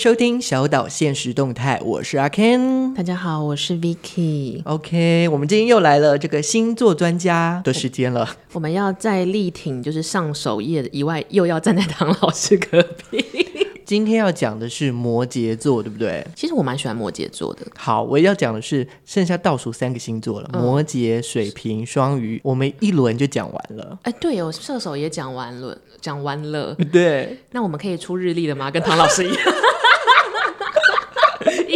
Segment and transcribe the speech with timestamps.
[0.00, 2.94] 收听小岛现实动态，我是阿 Ken。
[2.94, 4.62] 大家好，我是 Vicky。
[4.64, 8.26] OK，我们今天又来了这个星座专家的时间了。
[8.54, 13.22] 我们要在力挺，就是上首页以外，又要站在唐老师隔壁。
[13.84, 16.26] 今天要讲的是摩羯座，对不对？
[16.34, 17.66] 其实我蛮喜欢摩羯座的。
[17.76, 22.40] 好，我要讲的是剩下倒数三个星座了：嗯、摩羯、水瓶、双鱼。
[22.42, 23.98] 我们一轮就讲完了。
[24.04, 26.74] 哎，对哦，射手也讲完了，讲完了。
[26.90, 28.70] 对，那我们可以出日历了吗？
[28.70, 29.38] 跟唐老师一样。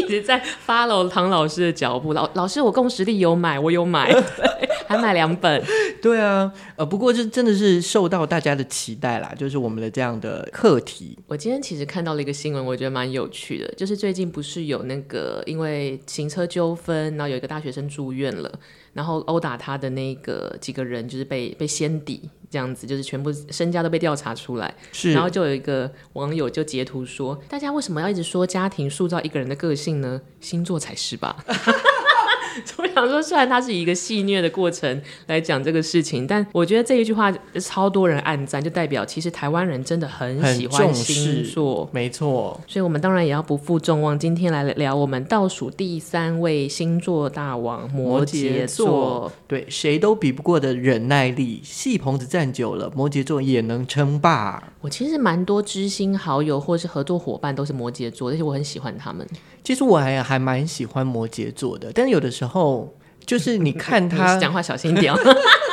[0.04, 4.12] 一直在 follow 唐老师的脚步，老老师，我共识力有买，我有买，
[4.96, 5.62] 还买两本。
[6.00, 11.18] 对啊，呃，不过这真的是受到大家的期待啦，就是我们的这样的课题。
[11.26, 18.52] 我今天其实看到了一个新闻，我觉得蛮有趣的，就是最近不是有那个因为行车纠纷，然后有一个大学生住院了，
[18.92, 22.28] 然后殴打他的那个几个人就是被被掀底。
[22.50, 30.20] 这样子就是全部身家都被调查出来，是，然后就有一个网友就截图说：“大家为什么要一直说家庭塑造一个人的个性呢？
[30.40, 31.44] 星座才是吧？”
[32.78, 42.60] 我想说，虽然它是一个戏虐的过程来讲这个事情，但我觉得这一句话超多人按赞，就代表其实台湾人真的很喜欢星座，没错。
[42.66, 48.84] 所以我们当然也要不负众望，今天来聊我们倒数第三位星座大王摩羯座。
[48.84, 54.62] 羯座对，谁都比不过的忍耐力，戏棚子站久了，摩羯座也能称霸。
[54.84, 59.26] 我其实蛮多知心好友或是合作伙伴都是摩羯座，而且我很喜欢他们。
[59.62, 65.10] 其实我还还蛮喜欢摩羯座的，但是有的时候就是你看他 讲话小心点，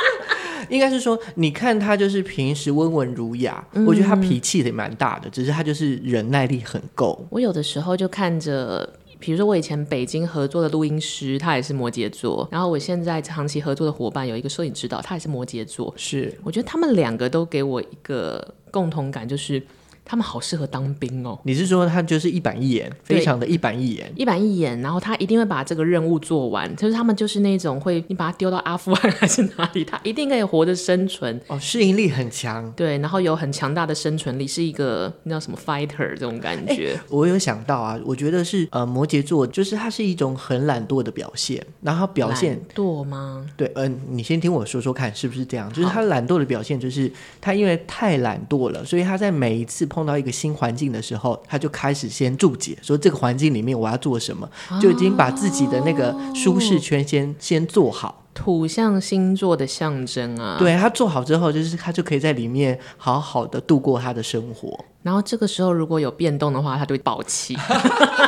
[0.70, 7.26] 应该是说你看他就是平时温文儒雅，嗯、我觉得他脾气也蛮大的，只是他就是忍耐力很够。
[7.28, 8.90] 我有的时候就看着，
[9.22, 19.62] 比如说我以前北京合作的录音师，他也是摩羯座，然后我现在长期合作的伙伴有一个摄影指导，他也是摩羯座，是我觉得他们两个都给我一个共同感，就是。
[20.04, 21.38] 他们好适合当兵哦！
[21.44, 26.74] 你是说他就是一板一眼，非常的一板一眼，一板一眼，然后他一定会把这个任务做完。
[26.76, 32.70] 就是他们就是那种会，你把他丢到阿富汗还是哪里，他一定可以活着生存哦，适应力很强。
[32.72, 36.98] 对，然后有很强大的生存力，是一个那叫什么 fighter 这种感觉。
[37.08, 43.46] 我有想到啊，我觉得是呃摩羯座，就是他是一种很懒惰的表现，然后表现懒惰吗？
[43.56, 45.72] 对，嗯、呃，你先听我说说看，是不是这样？
[45.72, 54.48] 就是他懒惰的表现，就是他因为太懒惰了，所以他在每一次碰到一个新环境的时候，他就开始先注解，说这个环境里面我要做什么，
[54.80, 58.24] 就已经把自己的那个舒适圈先、哦、先做好。
[58.32, 64.82] 土象星座的象征啊，对，他做好之后，就是他就可以在里面好好的度过他的生活。
[65.02, 67.54] 然后这个时候如果有变动的话，他就会爆气，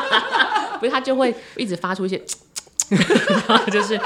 [0.79, 2.21] 不是他就会一直发出一些，
[3.73, 3.99] 就是。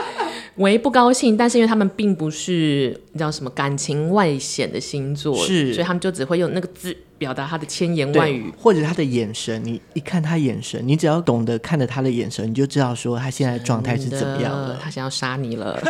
[0.59, 9.65] 唯不高兴，但是因为他们并不是你知道什么感情外显的星座，是，所以他们就只会用那个字表达他的千言万语，或者他的眼神。
[9.65, 14.79] 你一看他眼神，你只要懂得看着他的眼神，你就知道说他现在的状态是怎么样的。
[14.83, 15.81] 他想要杀你了。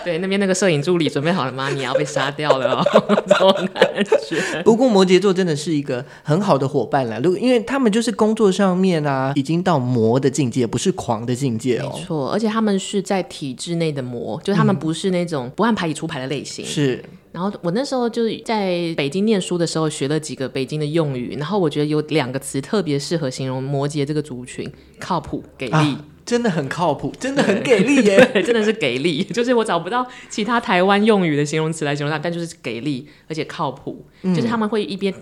[0.04, 1.68] 对，那边那个摄影助理准备好了吗？
[1.70, 2.84] 你要被杀掉了哦，
[3.26, 4.62] 这种感觉。
[4.62, 11.92] 不过摩羯座真的是一个很好的伙伴啦，如果因为他们就是工作上面啊，已经到魔的境界，不是狂的境界哦。
[11.94, 16.64] 没错，而且他们是在体制内的魔，就他们不是那种不按牌理出牌的类型。
[16.64, 17.04] 嗯、是。
[17.32, 24.68] 然后我那时候就是在北京念书的时候，学了几个北京的用语，然后我觉得有两个词特别适合形容摩羯这个族群：
[24.98, 25.74] 靠谱、给力。
[25.74, 28.30] 啊真的很靠谱，真的很给力耶！
[28.46, 35.12] 真的是给力， 就是我找不到其他台湾用语的形容词来形容它，但就是给力，而且靠谱，嗯、就是他们会一边。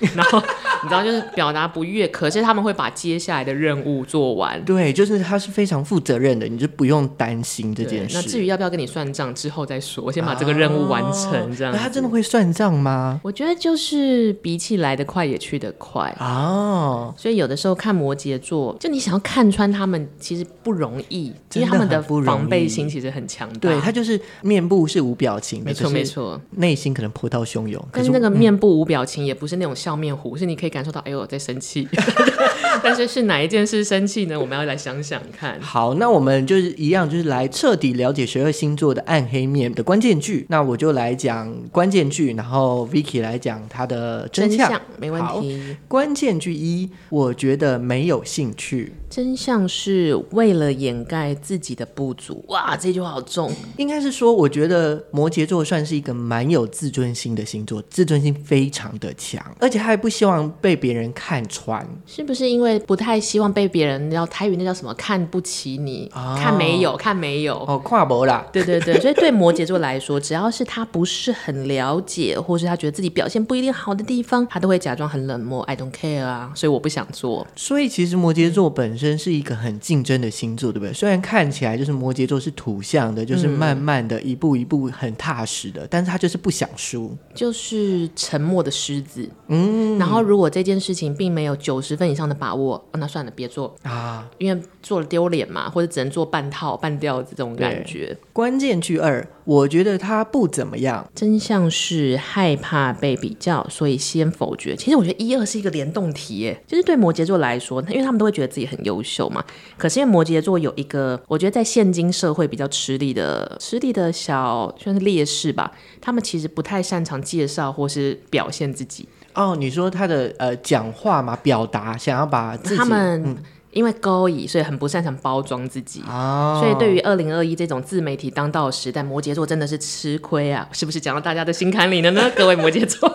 [0.00, 0.40] 然后
[0.82, 4.64] 你知道，就是表达不悦，可是他们会把接下来的任务做完。
[4.64, 8.16] 对，就是他是非常负责任的，你就不用担心这件事。
[8.16, 10.04] 那至于要不要跟你算账，之后再说。
[10.04, 11.76] 我先把这个任务完成，这样、哦。
[11.76, 13.20] 那他真的会算账吗？
[13.24, 17.12] 我觉得就是脾气来得快，也去得快哦。
[17.16, 23.58] 所以有的时候看摩羯座，就你想要看穿他们，其实不容易，因为他们的防备心其实很强大。
[23.58, 27.84] 对，他就是面部是无表情，没错没错，内心可能波涛汹涌。
[27.90, 29.74] 可是那个面部无表情，也不是那种。
[29.88, 31.88] 笑面虎是你可以感受到，哎呦，我在生气，
[32.84, 34.38] 但是是哪一件事生气呢？
[34.38, 35.58] 我们要来想想看。
[35.62, 40.44] 好，那我们就是一样，就是来彻底了解十二星座的暗黑面的关键句。
[40.50, 45.74] 那我就来讲关键句，然后 Vicky 来讲它的真相，真相没问题。
[45.88, 48.92] 关键句一，我觉得没有兴趣。
[49.18, 52.44] 真相是为了掩盖自己的不足。
[52.46, 53.52] 哇，这句话好重。
[53.76, 61.84] 应该是说，我觉得摩羯座算是一个蛮有自尊心的星座，自尊心非常的强，而且他还不希望被别人看穿。
[62.06, 66.08] 是不是因为不太希望被别人要台语那叫什么看不起你？
[66.14, 67.56] 哦、看没有，看没有。
[67.66, 68.46] 哦，跨博啦。
[68.52, 77.44] 对对对，所以对摩羯座来说，只要是他不是很了解，或是他觉得自己表现不一定好的地方，他都会假装很冷漠，I don't care 啊，所以我不想做。
[77.56, 80.92] 所以其实摩羯座本身是一个很竞争的星座，对不对？
[80.92, 89.28] 虽然看起来就是摩羯座是土象的，就是慢慢的一步一步很踏实的，嗯、但是他就是不想输，就是沉默的狮子。
[89.46, 98.16] 嗯，然后如果这件事情并没有九十分以上的把握，哦、那算了，别做啊，因为做了丢脸嘛，或者只能做半套半吊子这种感觉。
[98.32, 99.24] 关键句二。
[99.44, 104.76] 我觉得他不怎么样，真相是害怕被比较，所以先否决。
[104.76, 109.44] 其实我觉得一二是一个联动题，耶，就是对摩羯座来说，因为他们都会觉得自己很优秀嘛。
[109.76, 115.70] 可是因为摩羯座有一个，我觉得在现今社会比较吃力的、吃力的小算是劣势吧，
[116.00, 119.08] 他们其实不太擅长介绍或是表现自己。
[119.34, 123.22] 哦，你说他的呃讲话嘛，表达想要把自己他们。
[123.24, 123.36] 嗯
[123.70, 126.02] 因为勾引，所以很不擅长包装自己。
[126.08, 130.66] 哦，所以对于二零二一这种自媒体当道的时代，摩羯座真的是吃亏啊！
[130.72, 132.30] 是不是讲到大家的心坎里了呢？
[132.34, 133.06] 各位摩羯座。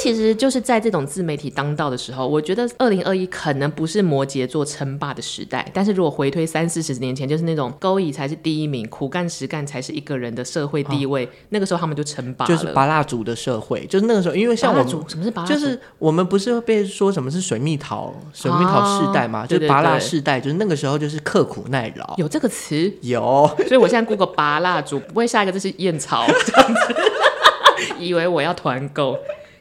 [0.00, 5.68] 其实就是在这种自媒体当道的时候，我觉得二零二一可能不是摩羯座称霸的时代。
[5.74, 12.48] 但是如果回推三四十年前，就是那种勾引才是第一名，苦干实干才是一个人的社会地位，哦、那个时候他们就称霸了。
[12.48, 15.54] 就是拔蜡烛的社会，就是那个时候，因为像我们，什么是拔蜡烛？
[15.54, 22.14] 就是我们不是被说什么是水蜜桃，水蜜桃世代嘛，哦、就是拔蜡世代，就是那个时候就是刻苦耐劳。
[22.16, 22.92] 有这个词？
[23.02, 23.50] 有。
[23.66, 26.94] 所以我现在 Google 芭乐族，不会下一个就是燕巢这样子，
[27.98, 29.18] 以为我要团购。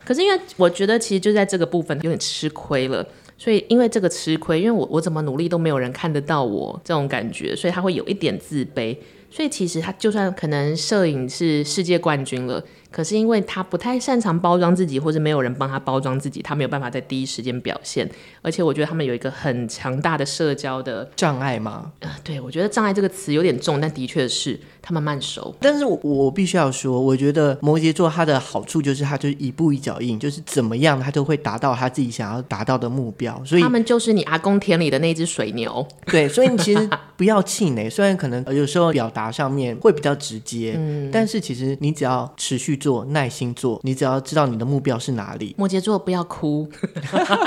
[0.08, 3.06] 可是因为我觉得其实就在这个部分有点吃亏了，
[3.38, 8.96] 所以因为这个吃亏，因为我我怎么努力都没有人看得到我这种感觉，所以他会有一点自卑。
[9.30, 12.64] 所以其实他就算可能摄影是世界冠军了。
[12.92, 18.10] 可是因为他不太擅长包装自己，或者没有人帮他包装自己，他没有办法在第一时间表现。
[18.42, 21.92] 而且我觉得他们有一个很强大的社交的障碍吗？
[22.00, 25.54] 啊、呃，对，我觉得“障碍”这个词有点重，但的确是他们慢熟。
[25.60, 33.42] 但是我我必须要说，我觉得摩羯座他的好处就是他就是一步一脚印，就是怎么样他都会达到他自己想要达到的目标。
[33.44, 35.86] 所以他们就是你阿公田里的那只水牛。
[36.08, 45.54] 对，所以你其实不要气馁，虽然可能有时候表达上面会比较直接，嗯，但是其实你只要持续做，耐心做，你只要知道你的目标是哪里。
[45.58, 46.70] 摩羯座不要哭，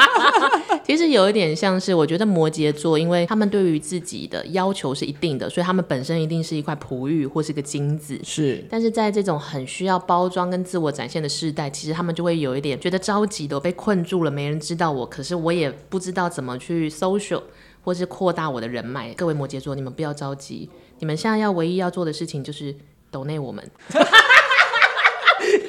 [0.85, 8.19] 其实有一点像是，我觉得摩羯座，因为他们对于自己的要求是一定的，所以他们本身一定是一块璞玉或是一个金子。
[8.25, 17.43] 是，但是在这种很需要包装跟自我展现的时代，其实他们就会有一点觉得着急的，我被困住了，没人知道我，可是我也不知道怎么去 social
[17.83, 19.15] 或是扩大我的人脉。
[19.15, 20.69] 各位摩羯座，你们不要着急，
[20.99, 22.75] 你们现在要唯一要做的事情就是
[23.11, 23.65] 抖内我们。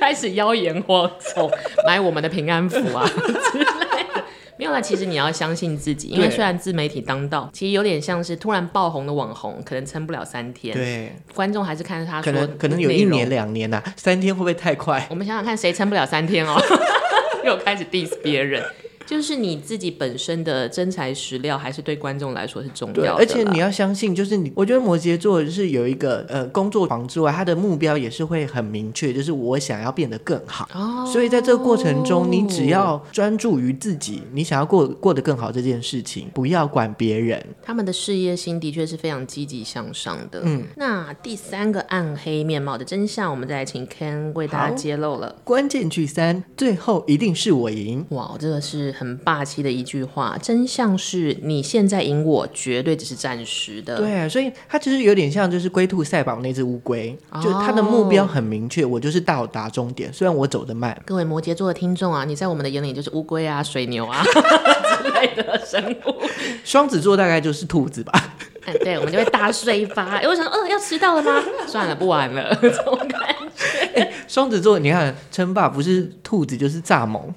[0.01, 1.47] 开始妖言惑众，
[1.85, 3.05] 买我们的平安符啊
[3.53, 4.23] 之类的。
[4.57, 10.75] 没有啦，其实你要相信自己，因为虽然自媒体当道，其实有点像是突然爆红的网红，可能撑不了三天。
[10.75, 15.05] 对，观众还是看他说，可能可能有一年两年呐、啊，三天会不会太快？
[15.11, 16.59] 我们想想看，谁撑不了三天哦？
[17.45, 18.63] 又开始 diss 别人。
[19.11, 23.15] 就是你自己本身的真材实料，还是对观众来说是重要的。
[23.15, 30.65] 而且你要相信，就是你，我觉得摩羯座就是有一个呃工作狂之外，他的目标也是会很明确，就是我想要变得更好。
[30.73, 31.05] 哦。
[31.11, 37.45] 所以在这个过程中，你只要专注于自己，你想要过过得更好这件事情，不要管别人。
[37.61, 40.41] 他们的事业心的确是非常积极向上的。
[40.45, 40.63] 嗯。
[40.77, 45.35] 那第三个暗黑面貌的真相，我们再来请 Ken 为大家揭露了。
[45.43, 48.05] 关键句三，最后一定是我赢。
[48.11, 48.95] 哇，这个是。
[49.01, 53.97] 很霸气的一句话，真相是你现在赢我，绝对只是暂时的。
[53.97, 60.95] 对啊，所以他其实有点像就是龟兔赛跑那只乌龟，哦、就他的目标很明确，我就是到达终点，虽然我走得慢。
[61.03, 64.21] 各位摩羯座的听众啊，你在我们的眼里就是乌龟啊、水牛啊
[65.01, 66.21] 之类的生物。
[66.63, 68.35] 双子座大概就是兔子吧。
[68.65, 70.17] 哎，对，我们就会大睡一发。
[70.17, 71.41] 哎，我想说，呃，要迟到了吗？
[71.65, 73.40] 算了，不玩了， 这种感觉。
[73.95, 77.33] 哎，双子座，你看称霸不是兔子就是蚱蜢。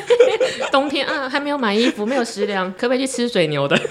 [0.70, 3.76] 冬天啊，还没有买衣服，没有食粮，可不可以去吃水牛的？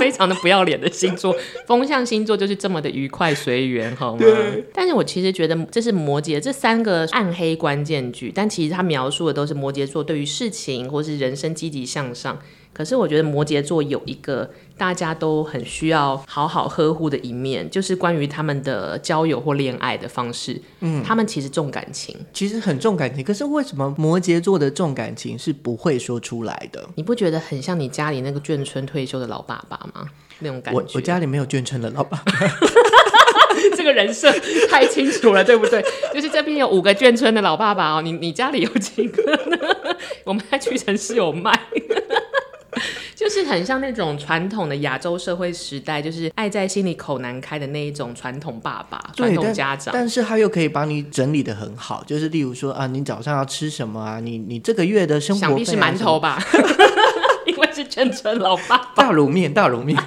[0.00, 1.34] 非常的不要脸的星座，
[1.66, 4.26] 风象星座就是这么的愉快随缘，好吗？
[4.74, 12.36] 但是我其实觉得这是摩羯这三个暗黑关键句，但其实他描述的都是摩羯座对于事情或是人生积极向上。
[12.72, 14.50] 可是我觉得摩羯座有一个
[14.82, 20.60] 大家都很需要好好呵护的一面，就是关于他们的交友或恋爱的方式。
[20.80, 23.22] 嗯，他们其实重感情，其实很重感情。
[23.22, 26.84] 可是为什么摩羯座的重感情是不会说出来的？
[26.96, 30.08] 你不觉得很像你家里那个眷村退休的老爸爸吗？
[30.40, 30.80] 那种感觉。
[30.80, 32.32] 我我家里没有眷村的老爸爸。
[33.76, 34.32] 这个人设
[34.68, 35.80] 太清楚了，对不对？
[36.12, 39.56] 就是这边有五个眷村的老爸爸哦，你你家里有几个呢？
[40.26, 41.52] 我们在屈臣氏有卖，
[43.14, 49.92] 就是很像那种传统的亚洲社会时代，就是爱在心里口难开的那一种传统爸爸、传统家长。
[49.92, 54.18] 但是他又可以帮你整理的很好，就是例如说啊，你早上要吃什么啊？
[54.20, 56.42] 你你这个月的生活想必是馒头吧？
[57.46, 59.96] 因为是眷村老爸爸，大卤面，大卤面。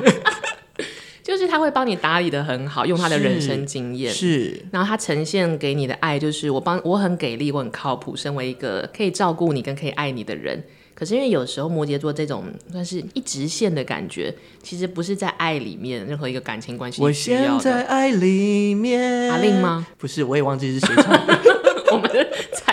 [1.23, 10.63] 就是他会帮你打理的很好，用他的人生经验是，然后他呈现给你的爱就是我帮我很给力，我很靠谱，身为一个可以照顾你跟可以爱你的人。
[10.95, 14.33] 可是因为有时候摩羯座这种算是一直线的感觉，
[14.63, 17.01] 其实不是在爱里面任何一个感情关系。
[17.01, 19.85] 我现在爱里面，阿令吗？
[19.97, 21.39] 不是，我也忘记是谁唱的。
[21.91, 22.09] 我们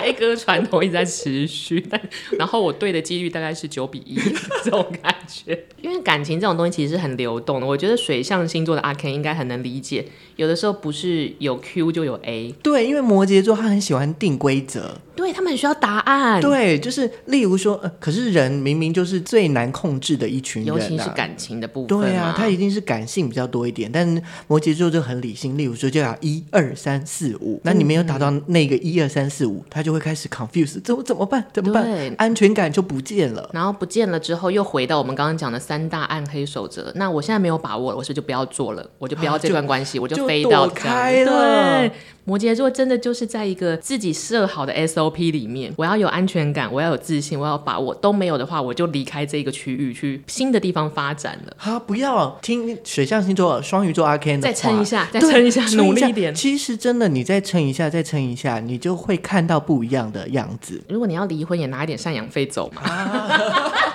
[0.02, 2.00] 的猜歌传统一直在持续， 但
[2.38, 4.16] 然后我对的几率大概是九比一
[4.64, 5.66] 这种感觉。
[5.80, 10.04] 因为感情这种东西其实是很流动的，我觉得水象星座的阿 Ken 应该很能理解。
[10.37, 31.44] 有的时候不是有 Q 就有 A，对，因为摩羯座他很喜欢定规则，对，他们很需要答案，对，就是例如说，呃，可是人明明就是最难控制的一群人，啊，尤其是感情的部分，对啊，他一定是感性比较多一点，但摩羯座就很理性，例如说就要一二三四五，那你没有达到那个一二三四五，他就会开始 confuse，怎么怎么办？
[31.52, 32.14] 怎么办？
[32.16, 40.22] 安全感就不见了，然后不见了之后又回到我们刚刚讲的三大暗黑守则，那我现在没有把握了，我是就不要做了，我就不要这段关系，我就。
[40.22, 41.92] 飞到开了，对，
[42.24, 51.52] 摩羯座真的就是在一个自己设好的 SOP 里面，我要有安全感，我要有自信，我要把握，都没有的话，我就离开这个区域，去新的地方发展了。
[51.56, 56.32] 好，不要啊听水象星座双鱼座阿 Ken 再撑一下，再撑一下，努力一点。
[56.32, 60.80] 其实真的，你再撑一下，再撑一下，你就会看到不一样的样子。
[60.88, 62.82] 如果你要离婚，也拿一点赡养费走嘛。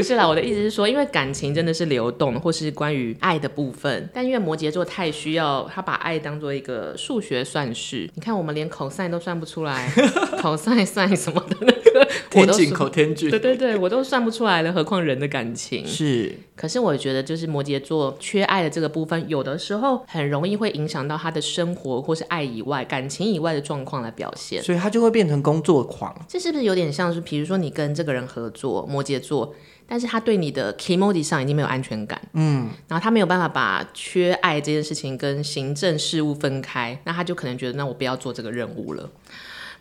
[0.00, 4.08] 不是啦，我的意思是说，因为感情真的是流动，或是关于爱的部分。
[4.14, 8.08] 但因为摩羯座太需要，他把爱当做一个数学算式。
[8.14, 9.92] 你看，我们连 cosine 都算不出来，
[10.40, 16.34] cosine 算什么的那个天井口天井，对对对，我都算不出来了，何况人的感情是。
[16.56, 24.62] 可是我觉得，就是摩羯座缺爱的这个部分，有的时候很容易会影响到他的生活，或是爱以外、感情以外的状况来表现。
[24.62, 26.14] 所以他就会变成工作狂。
[26.28, 29.54] 这是不是有点像是，比如说你跟这个人合作，摩羯座。
[29.90, 39.10] 但是他对你的 kimoji 上已经没有安全感，嗯，然后他没有办法把缺爱这件事情跟行政事务分开，那他就可能觉得，那我不要做这个任务了。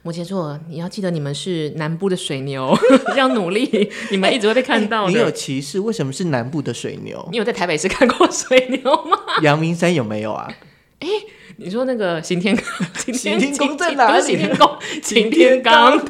[0.01, 2.75] 摩羯座，你要记得你们是南部的水牛，
[3.15, 5.11] 要努力，你们一直会被看到的。
[5.11, 5.79] 欸欸、你有歧视？
[5.79, 7.29] 为什么是南部的水牛？
[7.31, 9.15] 你有在台北市看过水牛吗？
[9.43, 10.51] 阳明山有没有啊？
[11.01, 11.13] 哎、欸，
[11.57, 12.57] 你说那个刑天
[13.13, 14.13] 刑天宫在哪里？
[14.15, 16.03] 不是行天宫，刑天岗。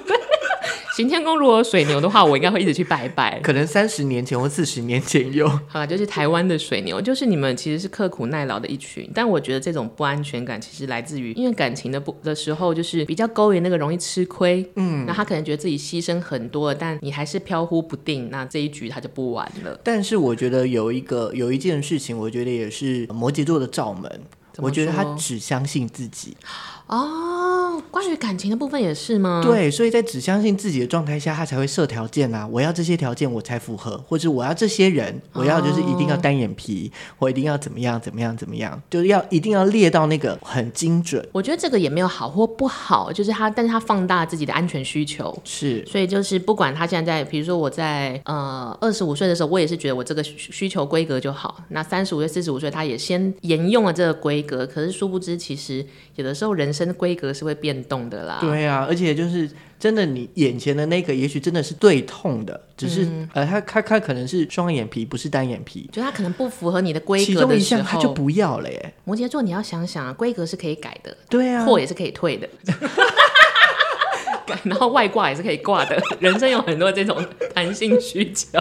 [1.00, 3.39] 行天宫如果有水牛的话，我应该会一直去拜拜。
[3.41, 5.48] 可能三十年前或四十年前有。
[5.65, 9.10] 好了，就是台湾的水牛，就是你们其实是刻苦耐劳的一群。
[9.15, 14.70] 但我觉得这种不安全感其实来自于，因为感情的不的时候，就是比较勾引那个容易吃亏。
[14.75, 19.79] 嗯，那他可能觉得自己牺牲很多了，但你还是飘忽不定，那这一局他就不玩了。
[19.82, 24.22] 但是我觉得有一个有一件事情，我觉得也是摩羯座的罩门。
[24.58, 26.36] 我觉得他只相信自己。
[26.88, 29.42] 哦，关于感情的部分也是吗？
[29.44, 32.48] 对，所以在只相信自己的状态下，他才会设条件啊。
[32.48, 41.26] 我要这些条件，我才符合，或者我要这些人，我要就是一定要单眼皮，哦、我一定要怎么样怎么样怎么样，就是要一定要列到那个很精准。
[41.32, 51.64] 我觉得这个也没有好或不好，就是他，但是他放大自己的安全需求，是，所以就是不管他现在在，比如说我在呃二十五岁的时候，我也是觉得我这个需求规格就好。
[51.70, 55.86] 那三十五岁、四十五岁，他也先沿用了这个规格，可是殊不知，其实
[56.16, 56.90] 有的时候人生。
[56.90, 58.39] 的规格是会变动的啦。
[58.42, 59.50] 对啊，而且就是
[59.80, 68.94] 真的，你眼前的那个也许真的是对痛的，只是、嗯、呃，他他他可能是双眼皮，不是单眼皮，就他可能不符合你的规格的时候，其中一项他就不要了耶。
[69.04, 72.48] 摩羯座，你要想想啊，规格是可以改的，对啊，货也是可以退的。
[74.63, 77.18] 然后外挂也是可以挂的， 人生有很多这种
[77.53, 78.60] 弹性需求。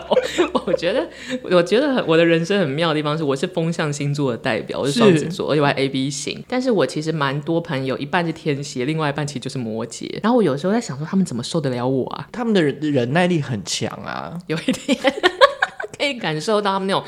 [0.66, 1.08] 我觉得，
[1.50, 6.42] 我觉得我的人生很妙的地方是，我是风象星座的代表，我是双子座，而且我还 A B 型。
[6.48, 10.18] 但是我其实蛮多朋友，一半是天蝎，另外一半其实就是摩羯。
[10.22, 12.28] 然后我有时候在想说，他们怎么受得了我啊？
[12.32, 14.98] 他们的忍耐力很强啊，有一点
[15.98, 17.02] 可以感受到他们那种。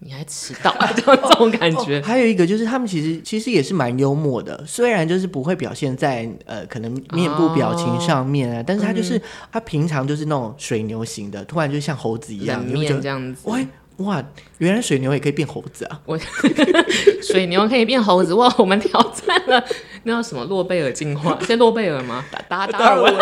[0.00, 1.98] 你还迟到， 啊这种感觉。
[1.98, 2.02] 哦哦。
[2.04, 13.40] 还有一个就是他们其实其实也是蛮幽默的，虽然就是不会表现在呃可能面部表情上面啊，哦、但是他就是、嗯、他平常就是那种水牛型的，突然就像猴子一样，面这样子。
[13.44, 13.66] 喂，
[13.96, 14.22] 哇，
[14.58, 15.98] 原来水牛也可以变猴子啊！
[16.04, 16.18] 我
[17.24, 18.54] 水牛可以变猴子哇！
[18.58, 19.64] 我们挑战了
[20.02, 21.38] 那叫什么诺贝尔进化？
[21.40, 22.22] 是诺贝尔吗？
[22.48, 23.14] 达达尔文。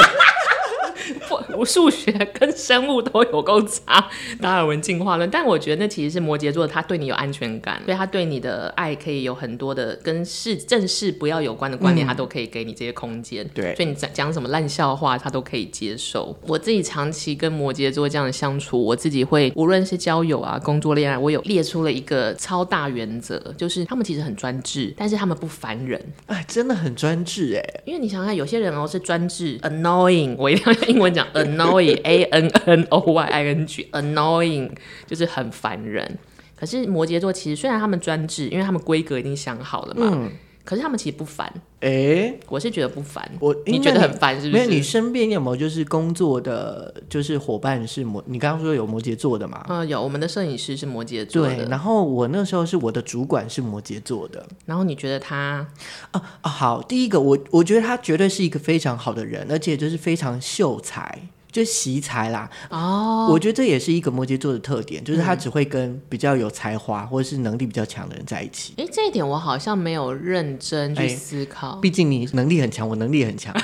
[1.28, 4.08] 不，我 数学跟生物都有够差，
[4.40, 5.28] 达尔文进化论。
[5.30, 13.46] 但我觉得那其实是摩羯座，他对你有安全感，所以他对你的爱可以有很多的跟事正事不要有关的观念，嗯、他都可以给你这些空间。
[13.54, 16.36] 对，所以你讲讲什么烂笑话，他都可以接受。
[16.46, 26.00] 我自己长期跟摩羯座这样的相处，我自己会无论是交友啊、工作恋爱，我有列出了一个超大原则，就是他们其实很专制，但是他们不烦人。
[26.26, 34.70] 哎，真的很专制哎，因为你想想看，有些人哦是专制，annoying，我一定要用英文讲 annoying，a n n o y i n g，annoying
[35.06, 36.18] 就是很烦人。
[36.56, 40.30] 可是摩羯座其实虽然他们专制，因为他们规格已经想好了嘛。
[40.64, 41.46] 可是他们其实不烦，
[41.80, 43.30] 哎、欸，我是觉得不烦。
[43.38, 44.62] 我你觉得很烦是不是？
[44.62, 48.24] 没有，你身边有没有就是工作的，就是伙伴是摩？
[48.26, 49.62] 你刚刚说有摩羯座的嘛？
[49.68, 51.54] 嗯，有，我们的摄影师是摩羯座的。
[51.54, 54.46] 对，然后我那时候是我的主管是摩羯座的。
[54.64, 55.66] 然后你觉得他
[56.12, 61.28] 啊啊好，第一个我我觉得他绝对是一个非常好的人，而且就是非常秀才。
[61.54, 68.74] 就惜才啦，哦，我觉得这也是一个摩羯座的特点，就是他只会跟比较有才华、嗯、或者是能力比较强的人在一起。
[68.76, 71.76] 哎，这一点我好像没有认真去思考。
[71.76, 73.54] 毕竟你能力很强，我能力也很强，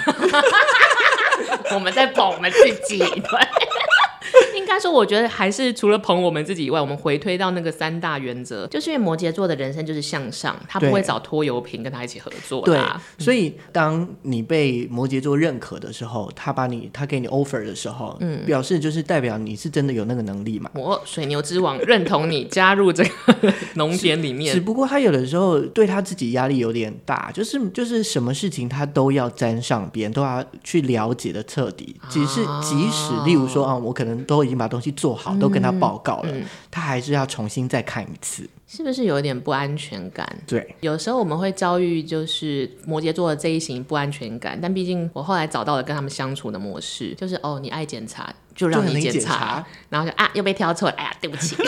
[1.75, 3.70] 我们在捧我们自己，对。
[4.71, 12.65] 应该说，我觉得还是除了捧我们自己以外，我们回推到那个三大原则，就是因为摩羯座的人生就是向上，他不会找拖油瓶跟他一起合作。
[12.65, 12.81] 对，
[13.19, 20.71] 所以当你被摩羯座认可的时候，他把你他给你 offer 的时候，嗯，表示就是代表你是真的有那个能力嘛。
[20.77, 31.97] 我水牛之王认同你加入这个 农田里面，只不过他有的时候对他自己压力有点大，就是就是什么事情他都要沾上边，都要去了解的彻底。
[32.09, 40.29] 只是即使例如说啊，我可能都已经把东西做好，都跟他报告了，嗯嗯、他还是要重新再看一次，是不是有点不安全感？
[40.47, 51.57] 对，有时候我们会遭遇就是摩羯座的这一型不安全感，但毕竟我后来找到了跟他们相处的模式，就是哦，你爱检查就让你检查，检查然后就啊又被挑错了，哎呀，对不起。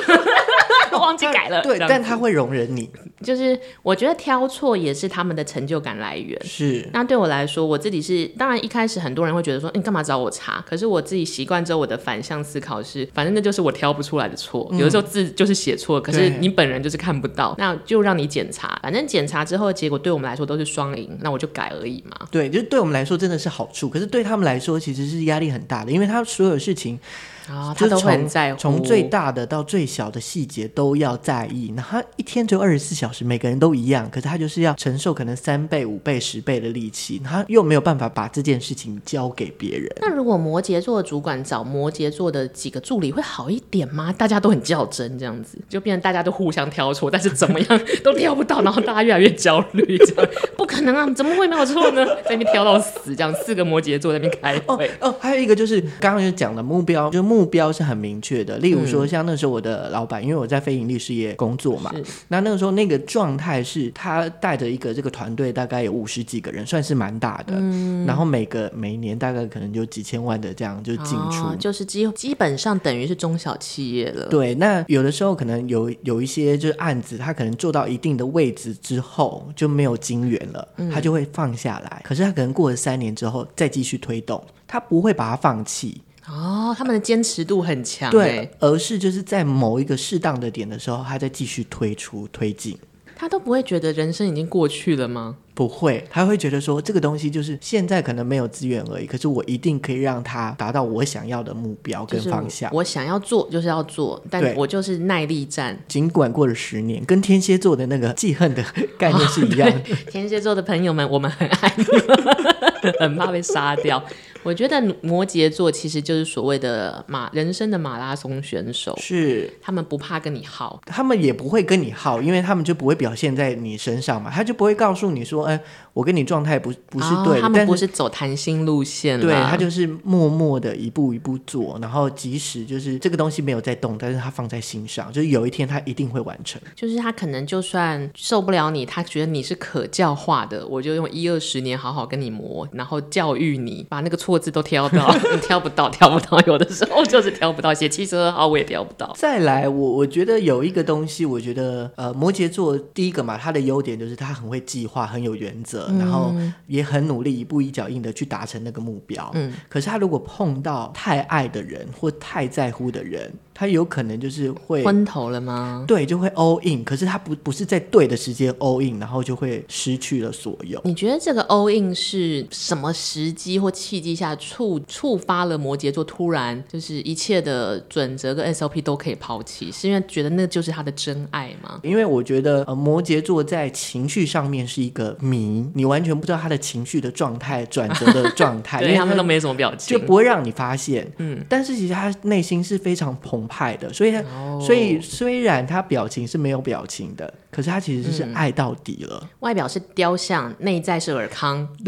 [1.01, 2.91] 忘记改了，对，但他会容忍你。
[3.23, 6.38] 就是我觉得挑错也是他们的成就感来源。
[6.45, 10.62] 是，那对我来说，我自己是当然一开始很多人会觉得说，你干嘛找我查？
[10.66, 14.69] 可是我自己习惯之后，我的反向思考是，反正那就是我挑不出来的错。
[14.73, 18.79] 嗯、有的时候字就是写错，可是你本人就是看不到，那就让你检查。
[18.83, 22.27] 反正检查之后的结果对我们来说都是双赢，那我就改而已嘛。
[22.31, 26.99] 对，就是对我们来说真的是好处，可是对他们来说其实是压力很大的，因为他所有事情。
[27.48, 31.72] 啊，他都很在乎，从最大的到最小的细节都要在意。
[31.76, 39.88] 那他一天只有二十四小时，每个人都一样，可是他就是要承受可能三倍、五倍、十倍的力气，他又没有办法把这件事情交给别人。
[40.00, 44.12] 那如果摩羯座的主管找摩羯座的几个助理会好一点吗？
[44.12, 52.05] 大家都很较真，这样子就变成大家都互相挑错，但是怎么样 都挑不到，然后大家越来越焦虑，这样不可能啊，怎么会没有错呢？
[52.24, 54.87] 在那边挑到死，这样四个摩羯座在那边开会。
[55.00, 58.59] 哦哦，还有一个就是刚刚就讲的目标，就目标是很明确的。
[58.59, 61.90] 例如说，像那时候我的老板，因为我在非盈利事业工作嘛，
[62.29, 67.55] 那那个时候那个状态是他带着一个这个团队，大概有五十几个人，算是蛮大的。
[67.57, 74.27] 嗯、然后每个每年大概可能就几千万的这样就进出，哦、就是基基本上等于是中小企业了。
[74.27, 82.03] 对，那有的时候可能有有一些就是案子，他可能做到一定的位置之后就没有金源了，嗯、他就会放下来。
[82.05, 86.03] 可是他可能过了三年之后再继续推动，他不会把它放弃。
[86.29, 92.79] 哦，他们的坚持度很强，对，而是就是在某一个适当的点的时候，他再继续推出推进，
[93.17, 95.37] 他都不会觉得人生已经过去了吗？
[95.55, 102.71] 不会，他会觉得说这个东西就是现在可能没有资源而已，可是我一定可以让他达到我想要的目标跟方向。
[102.73, 105.79] 我想要做就是要做，但我就是耐力战。
[105.87, 108.65] 尽管过了十年，跟天蝎座的那个记恨的
[108.97, 109.79] 概念是一样的。
[109.93, 114.03] 哦、天蝎座的朋友们，我们很爱你们， 很怕被杀掉。
[114.42, 119.50] 我觉得摩羯座其实就是所谓的马人生的马拉松选手，是。
[119.62, 125.61] 他们不怕跟你耗，他们也不会跟你耗，因为他们就不会表现在你身上嘛，他就不会告诉你说，哎，
[125.92, 144.32] 我跟你状态不不是对他们不是走谈心路线，对，他就是默默的一步一步做，然后即使就是这个东西没有在动，但是他放在心上，就是有一天他一定会完成，就是他可能就算受不了你，他觉得你是可教化的，我就用一二十年好好跟你磨，然后教育你，把那个错。
[144.33, 145.14] 错字都挑到，
[145.47, 147.75] 挑不到，挑不到，有的时候就是挑不到。
[147.75, 149.12] 写七十二号我也挑不到。
[149.14, 156.33] 再来，我我觉得有一个东西，我觉得呃，摩羯座第一个嘛，他的优点就是他很会计划，很有原则，嗯、然后
[156.66, 159.31] 也很努力，一步一脚印的去达成那个目标。
[159.35, 163.31] 嗯，可是他如果碰到太爱的人或太在乎的人。
[163.55, 165.85] 他有可能就是会昏头了吗？
[165.87, 166.83] 对，就会 all in。
[166.85, 170.81] 可是他不不是在对的时间 all in，然后就会失去了所有。
[170.85, 179.71] 你觉得这个 all in 是什么时机或契机下触触发了摩羯座突然就是一切的准则跟 SOP 都可以抛弃？
[179.71, 181.81] 是因为觉得那就是他的真爱吗？
[181.83, 191.11] 因为我觉得呃，摩羯座在情绪上面是一个谜，你完全不知道他的情绪的状态、转折的状态， 对，因为他们都没什么表情，就不会让你发现。
[191.19, 194.62] 嗯，但是其实他内心是非常澎派的，所以他，oh.
[194.62, 199.18] 所以虽然他表情是没有表情的，可是他其实是爱到底了。
[199.22, 201.68] 嗯、外表是雕像，内在是尔康。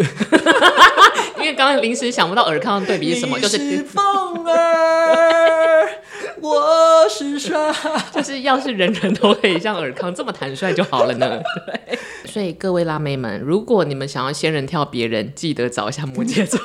[1.37, 4.03] 因为刚刚临时想不到尔康的对比是什么，就是凤
[4.47, 5.89] 儿，
[6.41, 7.71] 我是傻，
[8.11, 11.43] 就是要是人人都可以像尔康这么坦率就好了呢。
[11.67, 16.59] 对，所以各位辣妹们，如果你们想要仙人跳别人，记得找一下摩羯座，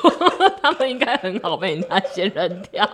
[0.61, 2.87] 他们应该很好被人家仙人跳。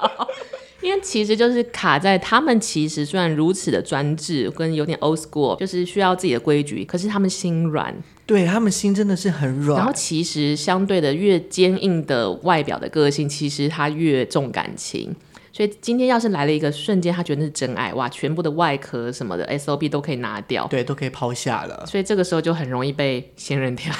[0.85, 7.91] 因为其实就是卡在他们，其实虽然如此的专制跟有点 old school，就是需要自己的规矩，可是他们心软，
[8.27, 9.79] 对，他们心真的是很软。
[9.79, 15.15] 然后其实相对的越坚硬的外表的个性，其实他越重感情。
[15.51, 21.83] 所以今天要是来了一个瞬间，他觉得那是真爱，哇，全部的外壳什么的 SOP 都可以拿掉，对，都可以抛下了。
[21.87, 23.91] 所以这个时候就很容易被仙人跳。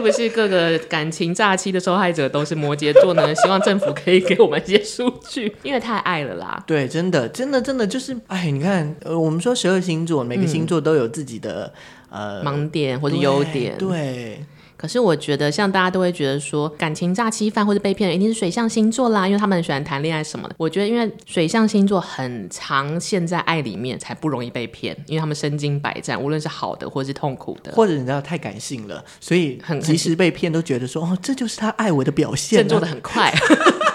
[0.00, 3.32] 是不是各个感情诈欺的受害者都是摩羯座呢？
[3.36, 6.62] 希望政府可以给我们一些数据，因为太爱了啦。
[6.66, 11.70] 对，真的，真的，真的就是，哎，你看，呃，我们说十二星座，每个星座都有自己的、
[12.10, 13.88] 嗯、呃盲点或者优点，对。
[13.88, 14.44] 对
[14.80, 20.54] 可是我觉得，像大家都会觉得说，感情诈欺犯或者被骗人一定是水象星座啦，因为他们很喜欢谈恋爱什么的。
[20.56, 33.30] 我觉得，因为水象星座很常陷在爱里面，才不容易被骗，因为他们身经百战，无论是好的或是痛苦的，或者你知道 太感性了，所以很及时被骗都觉得说，哦，这就是他爱我的表现，啊，振作的很快。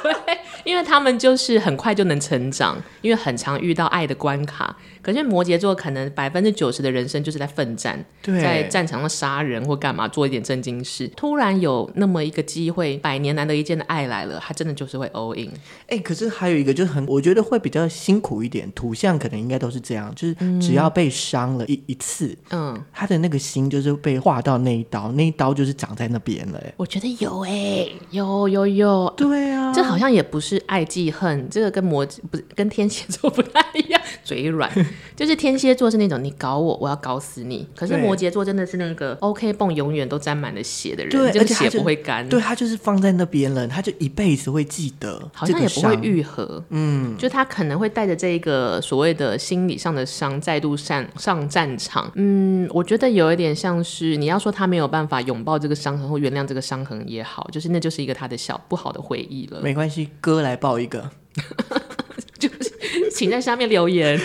[0.65, 4.75] 对，因为他们就是很快就能成长，因为很常遇到爱的关卡。
[5.01, 11.07] 可是摩羯座可能百分之九十的人生就是在奋战，对，在战场上杀人或干嘛，做一点正经事。
[11.09, 15.47] 突然有那么一个机会，百年难得一见的爱来了，他真的就是会 all in。
[15.81, 18.71] 哎、欸，可是还有一个就是很，我觉得会比较辛苦一点。
[18.71, 26.59] 土象可能应该都是这样，就是只要被伤了一一次，嗯，他的那个心就是被划到那一刀，那一刀就是长在那边了。
[26.65, 34.71] 哎，我觉得有哎、欸，有有有，对啊，这好像也不是爱记恨，这个跟摩不是跟天蝎座不太一样，嘴软。
[35.15, 37.67] 就是天蝎座是那种你搞我，我要搞死你。
[37.75, 42.27] 可是摩羯座真的是那个 OK 泵永远都沾满了血的人，对，这个血不会干。
[42.27, 46.63] 对，他就是放在那边了，他就一辈子会记得，好像也不会愈合。
[46.69, 52.11] 嗯，就他可能会带着这个所谓的心理上的伤，再度上上战场。
[52.15, 59.61] 嗯，我觉得有一点像是你要说他没有办法拥抱这个伤痕或原谅这个伤痕也好，就是那就是一个他的小不好的回忆了。
[59.61, 61.09] 没关系，哥来抱一个。
[62.39, 64.19] 就是，请在下面留言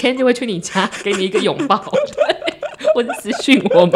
[0.00, 1.76] ，Ken 就会去你家给你一个拥抱，
[2.94, 3.92] 或者私信我们。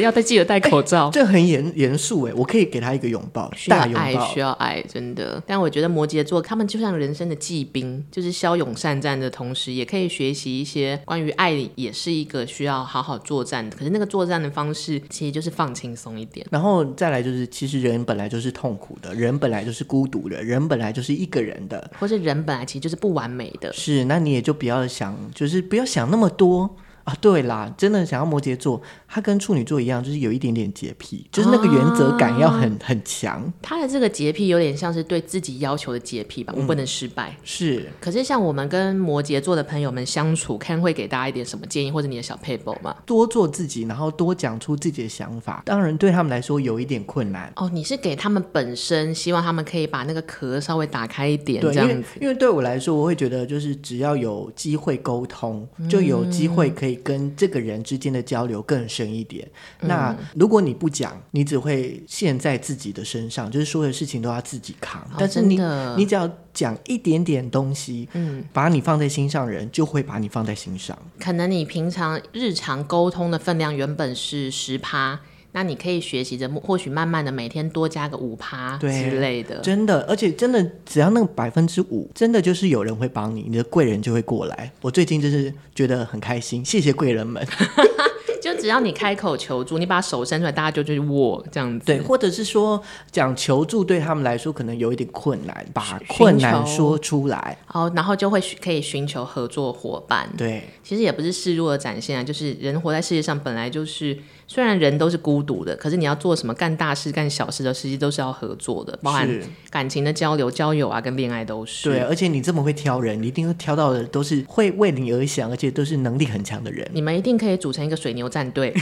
[0.00, 2.32] 要再记得戴口罩，这很严严肃哎！
[2.34, 5.42] 我可以给他一个拥抱，需要爱，需要爱，真的。
[5.46, 13.76] 但我觉得摩羯座他们就像人生的骑兵，就是骁勇善战的同时，也可以学习一些关于爱，也是一个需要好好作战的。
[13.76, 16.46] 可是那个作战的方式，其实就是放轻松一点。
[16.50, 23.72] 然后再来就是，其实人本来就是痛苦的，人本来就是孤独的，人本来就是一个人的，或是人本来其实就是不完美的。
[23.72, 26.76] 是，那你也就不要想，就是不要想那么多。
[27.04, 33.52] 啊，对啦，真的想要摩羯座，他跟处女座一样，就是有一点点洁癖，就是那个原则感要很、啊、很强。
[33.60, 37.36] 他的这个洁癖有点像是对自己要求的洁癖吧，嗯、我不能失败。
[37.44, 42.96] 是，可是像我们跟摩羯座的朋友们相处，看会给大家一点什么建议，或者你的小撇步吗？
[43.04, 45.62] 多做自己，然后多讲出自己的想法。
[45.66, 47.52] 当然，对他们来说有一点困难。
[47.56, 51.92] 哦，你是给他们本身希望他们可以把那个壳稍微打开一点，这样子。
[51.92, 56.93] 因为，因为对我来说，我会觉得就是只要有机会沟通，就有机会可以。
[56.96, 59.48] 跟这个人之间的交流更深一点。
[59.80, 65.00] 嗯、那如果你不讲，你只会陷在自己的身上，就是所有事情都要自己扛。
[65.02, 65.60] 哦、但是你
[65.96, 70.96] 你只要讲一点点东西，嗯，把你放在心上的人就会把你放在心上。
[71.18, 75.20] 可能你平常日常沟通的分量原本是十趴，
[75.56, 79.58] 那你可以学习着，或许慢慢的每天多加个五趴之类的。
[79.58, 84.72] 真的，而且真的，只要那个百分之五，真的就是有人会帮你，你的贵人就会过来。
[84.80, 87.46] 我最近就是觉得很开心，谢谢贵人们。
[88.42, 91.86] 就只要你开口求助，你把手伸出来，大家就去握这样子。
[91.86, 100.28] 对，或者是说讲求助对他们来说可能有一点困难，把困难说出来，哦，然后就会可以寻求合作伙伴。
[100.36, 104.18] 对，其实也不是示弱的展现啊，就是人活在世界上本来就是。
[104.46, 109.28] 虽然人都是孤独的，可是你要做什么干大事、干小事的，实际都是要合作的，包含
[109.70, 111.88] 感情的交流、交友啊，跟恋爱都是。
[111.88, 116.88] 对，而且你这么会挑人，你一定会挑到的都是会为你而想，而且都是能力很强的人。
[116.92, 118.74] 你们一定可以组成一个水牛战队，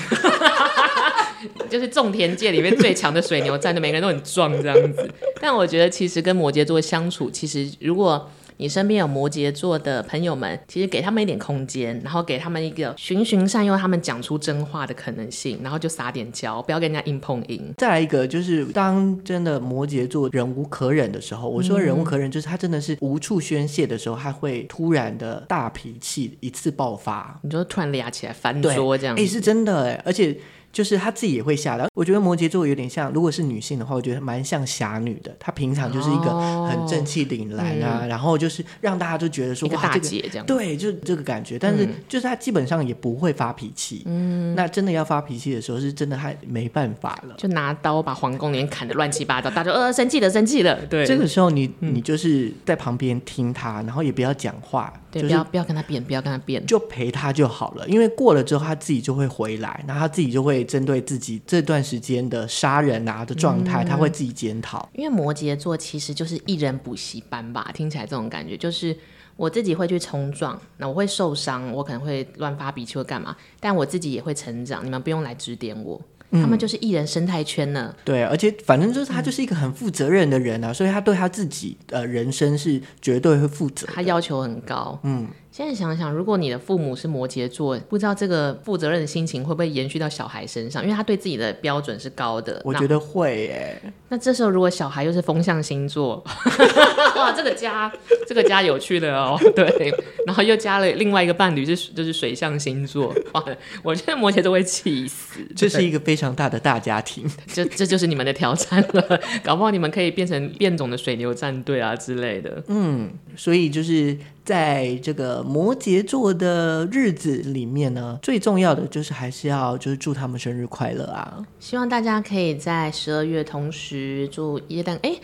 [1.71, 5.09] 就是种田界里面最强的水牛战队，每个人都很壮这样子。
[5.41, 8.31] 但我觉得，其实跟摩羯座相处，其实如果。
[8.57, 17.73] 你身边有摩羯座的朋友们，其实给他们一点空间，然后给他们一个循循善诱，他们讲出真话的可能性，然后就撒点娇，不要跟人家硬碰硬。
[17.79, 29.17] 再来一个，就是当真的摩羯座忍无可忍的时候，我说忍无可忍，就是他真的是无处宣泄的时候，他会突然的大脾气一次爆发，你就突然俩起来翻桌这样。
[29.17, 30.37] 哎，是真的哎，而且。
[30.73, 35.35] 就是他自己也会吓到，我觉得摩羯座有点像，如果是女性的话，我觉得蛮像侠女的。
[35.39, 41.59] 她平常就是一个很正气凛然啊，哦、然后就是让大家就觉得说哇，大姐这样，对，就是这个感觉。
[41.59, 44.03] 但是就是她基本上也不会发脾气。
[44.07, 50.79] 嗯，那真的要发脾气的时候，是真的还没办法了，就拿刀把皇宫里面砍得乱七八糟，大家就呃生气了，生气了。
[50.87, 57.87] 对，这个时候你你就是在旁边听他，然后也不要讲话，对，就是、不要不要跟他辩，不要跟他辩，就陪他就好了。
[57.87, 61.41] 因为过了之后，他自己就会回来，然后他自己就会针对自己。
[61.47, 64.89] 这段时间的杀人啊的状态，他会自己检讨。
[64.95, 68.97] 因为摩羯座其实就是一人补习班吧，听起来这种感觉就是
[69.37, 76.01] 我自己会去冲撞，那我会受伤，我可能会乱发脾气或干嘛，但我自己也会成长，你们不用来指点我。
[76.33, 85.29] 他们就是艺人生态圈呢、嗯，对，而且反正就是他就是一个很负责任的人啊，嗯、所以他对他自己呃人生是绝对会负责，他要求很高，嗯。
[85.53, 90.83] 现在想想，如果你的父母是摩羯座，不知道这个负责任的心情会不会延续到小孩身上？
[90.83, 92.63] 因为他对自己的标准是高的。
[92.65, 93.83] 我觉得会诶。
[94.09, 96.25] 那这时候如果小孩又是风象星座，
[97.17, 97.93] 哇，这个家
[98.27, 99.39] 这个家有趣的哦。
[99.55, 99.93] 对，
[100.27, 103.45] 然后又加了另外一个伴侣是就是水象星座，哇，
[103.83, 105.41] 我觉得摩羯座会气死。
[105.55, 109.21] 这是一个非常大的大家庭， 这这就是你们的挑战了。
[109.45, 112.65] 搞不好你们可以变成变种的水牛战队啊之类的。
[112.69, 114.17] 嗯，所以就是。
[114.45, 121.45] 在这个摩羯座的日子里面呢，最重要的就是还是要就是祝他们生日快乐啊！
[121.61, 124.99] 希望大家可以在十二月同时祝耶诞。
[125.03, 125.17] 哎，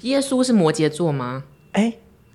[0.00, 1.44] 耶稣是摩羯座吗？
[1.72, 1.92] 哎，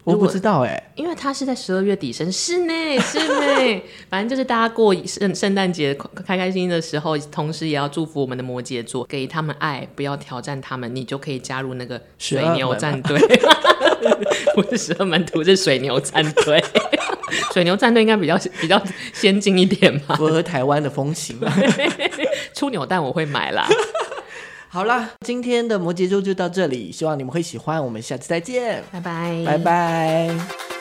[0.07, 3.81] 我不知道哎，因为他是在十二月底生，是呢，是呢。
[4.09, 5.93] 反正就是大家过圣圣诞节
[6.25, 13.19] 开开心心的时候，同时也要祝福我们的摩羯座，给他们爱，不要挑战他们，你就可以加入那个水牛战队。
[14.55, 16.63] 不是十二门徒，是水牛战队。
[17.53, 18.81] 水牛战队应该比较比较
[19.13, 21.37] 先进一点吧，符合台湾的风情。
[22.53, 23.67] 出扭蛋我会买啦。
[24.69, 27.83] 好啦，今天的摩羯座就到这里，希望你们会喜欢。
[27.83, 30.76] 我们下次再见，拜拜，拜拜。